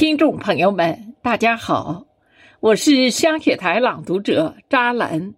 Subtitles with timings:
[0.00, 2.06] 听众朋友们，大家好，
[2.60, 5.34] 我是香雪台朗读者扎兰。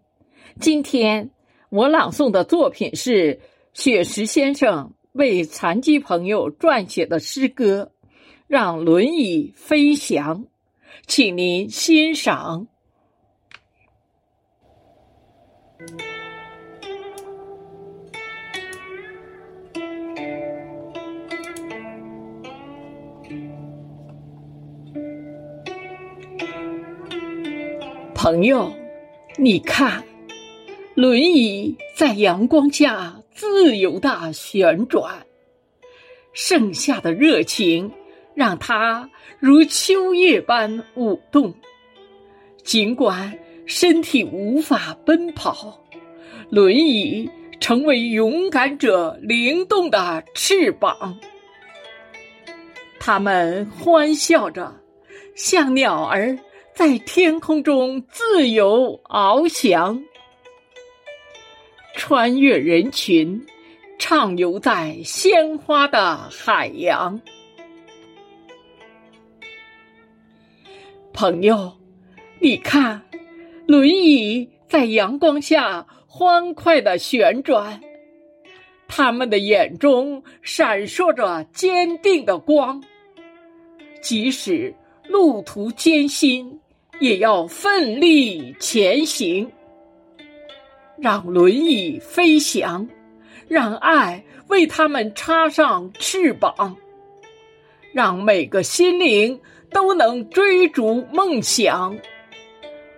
[0.61, 1.33] 今天
[1.69, 3.41] 我朗诵的作品是
[3.73, 7.91] 雪石先生为残疾朋友撰写的诗歌
[8.47, 10.45] 《让轮椅飞翔》，
[11.09, 12.69] 请您欣赏。
[28.23, 28.73] 朋友，
[29.37, 30.05] 你看，
[30.95, 35.27] 轮椅在阳光下自由的旋转，
[36.33, 37.91] 盛夏的热情
[38.37, 41.53] 让它如秋叶般舞动。
[42.63, 45.83] 尽管身体无法奔跑，
[46.49, 51.19] 轮椅成为勇敢者灵动的翅膀。
[53.01, 54.73] 他们欢笑着，
[55.35, 56.39] 像鸟儿。
[56.75, 60.03] 在天空中自由翱翔，
[61.95, 63.47] 穿越人群，
[63.99, 67.21] 畅游在鲜花的海洋。
[71.13, 71.71] 朋友，
[72.41, 73.03] 你看，
[73.67, 77.83] 轮椅在阳光下欢快的旋转，
[78.89, 82.83] 他们的眼中闪烁着坚定的光，
[84.01, 84.75] 即使
[85.07, 86.59] 路途艰辛。
[87.01, 89.51] 也要奋力前行，
[90.99, 92.87] 让轮椅飞翔，
[93.49, 96.77] 让爱为他们插上翅膀，
[97.93, 99.41] 让每个心灵
[99.71, 101.97] 都能追逐梦想，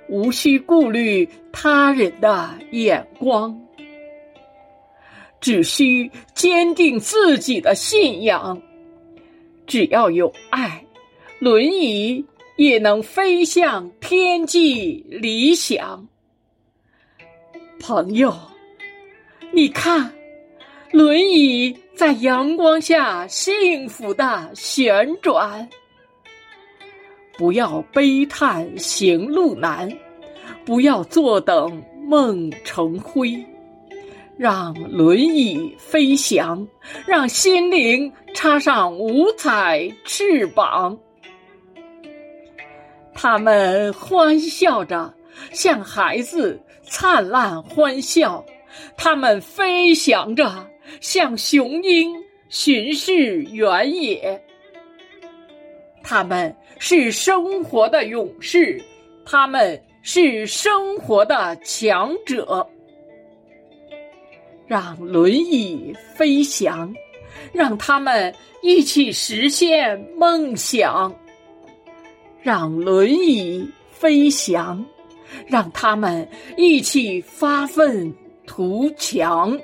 [0.09, 3.59] 无需顾虑他人的眼光，
[5.41, 8.61] 只需坚定自己的信仰。
[9.67, 10.85] 只要有爱，
[11.39, 12.23] 轮椅。
[12.57, 16.07] 也能飞向天际理想，
[17.81, 18.33] 朋友，
[19.51, 20.13] 你看，
[20.93, 25.69] 轮椅在阳光下幸福的旋转。
[27.37, 29.91] 不要悲叹行路难，
[30.65, 33.45] 不要坐等梦成灰，
[34.39, 36.65] 让轮椅飞翔，
[37.05, 40.97] 让心灵插上五彩翅膀。
[43.25, 45.11] 他们欢笑着，
[45.51, 48.45] 像孩子灿烂欢笑；
[48.99, 50.53] 他们飞翔着，
[51.01, 52.15] 像雄鹰
[52.51, 54.39] 巡视原野。
[56.03, 58.79] 他们是生活的勇士，
[59.25, 62.69] 他们是生活的强者。
[64.67, 66.95] 让轮椅飞翔，
[67.55, 71.11] 让他们一起实现梦想。
[72.45, 74.85] 让轮椅飞翔，
[75.47, 76.29] 让他们
[76.59, 78.15] 一起发愤
[78.47, 79.59] 图强。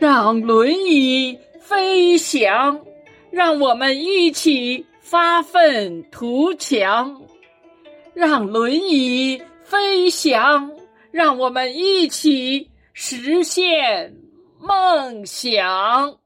[0.00, 2.84] 让轮椅飞翔，
[3.30, 7.22] 让我们一起发愤图强。
[8.12, 10.72] 让轮椅飞翔，
[11.12, 14.12] 让我们一起实现
[14.58, 16.21] 梦想。